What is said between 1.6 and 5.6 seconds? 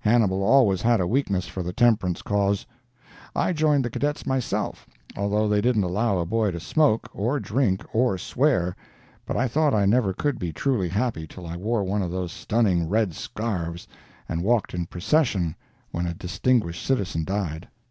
the Temperance cause. I joined the Cadets myself, although they